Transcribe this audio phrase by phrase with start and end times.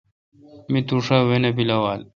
[0.71, 2.01] مہ توشا وہ نہ پلاون۔